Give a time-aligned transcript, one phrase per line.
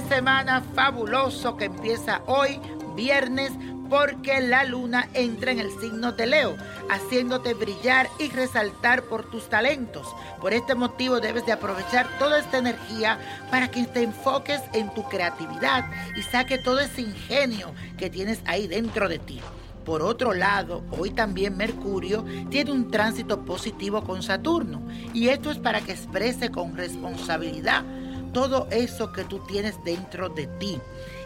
[0.00, 2.60] Semana fabuloso que empieza hoy,
[2.94, 3.52] viernes,
[3.88, 6.56] porque la luna entra en el signo de Leo,
[6.90, 10.06] haciéndote brillar y resaltar por tus talentos.
[10.40, 13.18] Por este motivo debes de aprovechar toda esta energía
[13.50, 15.84] para que te enfoques en tu creatividad
[16.16, 19.40] y saque todo ese ingenio que tienes ahí dentro de ti.
[19.84, 25.58] Por otro lado, hoy también Mercurio tiene un tránsito positivo con Saturno y esto es
[25.58, 27.84] para que exprese con responsabilidad
[28.34, 30.78] todo eso que tú tienes dentro de ti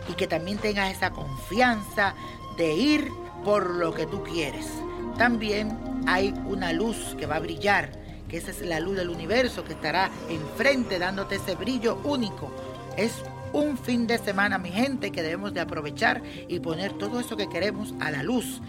[0.09, 2.15] y que también tengas esa confianza
[2.57, 3.11] de ir
[3.45, 4.67] por lo que tú quieres.
[5.17, 5.77] También
[6.07, 7.91] hay una luz que va a brillar,
[8.29, 12.53] que esa es la luz del universo que estará enfrente dándote ese brillo único.
[12.97, 13.13] Es
[13.53, 17.49] un fin de semana, mi gente, que debemos de aprovechar y poner todo eso que
[17.49, 18.61] queremos a la luz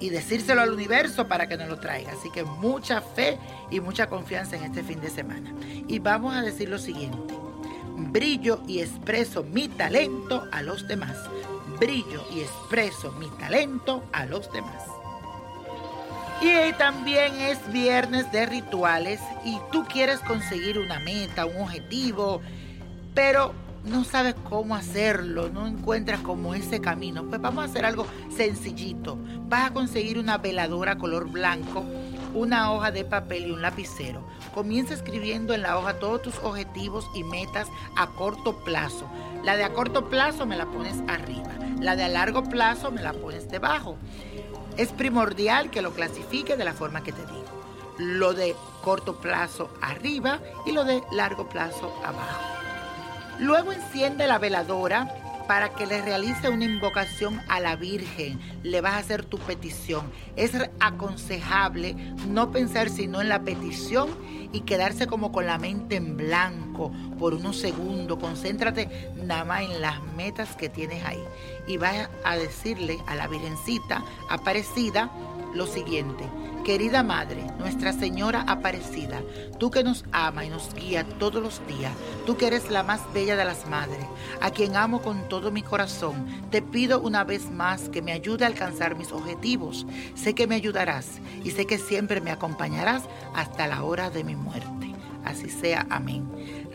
[0.00, 2.12] y decírselo al universo para que nos lo traiga.
[2.12, 3.38] Así que mucha fe
[3.70, 5.54] y mucha confianza en este fin de semana.
[5.86, 7.43] Y vamos a decir lo siguiente.
[7.96, 11.16] Brillo y expreso mi talento a los demás.
[11.78, 14.82] Brillo y expreso mi talento a los demás.
[16.40, 22.42] Y también es viernes de rituales y tú quieres conseguir una meta, un objetivo,
[23.14, 27.24] pero no sabes cómo hacerlo, no encuentras como ese camino.
[27.24, 29.16] Pues vamos a hacer algo sencillito.
[29.48, 31.84] Vas a conseguir una veladora color blanco,
[32.34, 34.22] una hoja de papel y un lapicero.
[34.52, 39.08] Comienza escribiendo en la hoja todos tus objetivos y metas a corto plazo.
[39.42, 43.02] La de a corto plazo me la pones arriba, la de a largo plazo me
[43.02, 43.96] la pones debajo.
[44.76, 47.44] Es primordial que lo clasifique de la forma que te digo.
[47.98, 52.40] Lo de corto plazo arriba y lo de largo plazo abajo.
[53.38, 58.40] Luego enciende la veladora para que le realice una invocación a la Virgen.
[58.62, 60.10] Le vas a hacer tu petición.
[60.36, 61.94] Es aconsejable
[62.28, 64.08] no pensar sino en la petición
[64.52, 66.63] y quedarse como con la mente en blanco
[67.18, 68.18] por unos segundos.
[68.18, 71.22] Concéntrate nada más en las metas que tienes ahí.
[71.66, 75.10] Y vas a decirle a la Virgencita Aparecida
[75.54, 76.24] lo siguiente.
[76.64, 79.22] Querida Madre, Nuestra Señora Aparecida,
[79.58, 81.92] tú que nos ama y nos guía todos los días,
[82.24, 84.06] tú que eres la más bella de las madres,
[84.40, 88.44] a quien amo con todo mi corazón, te pido una vez más que me ayude
[88.44, 89.86] a alcanzar mis objetivos.
[90.14, 93.02] Sé que me ayudarás y sé que siempre me acompañarás
[93.34, 94.94] hasta la hora de mi muerte.
[95.22, 96.26] Así sea, amén.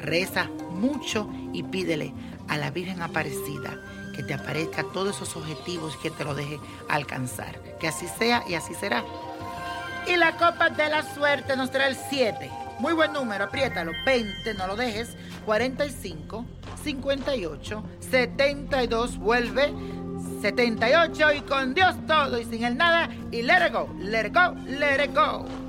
[0.01, 2.13] Reza mucho y pídele
[2.47, 3.79] a la Virgen Aparecida
[4.15, 6.59] que te aparezca todos esos objetivos que te lo deje
[6.89, 7.57] alcanzar.
[7.79, 9.05] Que así sea y así será.
[10.07, 12.51] Y la copa de la suerte nos trae el 7.
[12.79, 13.93] Muy buen número, apriétalo.
[14.05, 15.15] 20, no lo dejes.
[15.45, 16.45] 45,
[16.83, 19.73] 58, 72, vuelve.
[20.41, 23.09] 78 y con Dios todo y sin el nada.
[23.31, 25.68] Y let it go, let it go, let it go.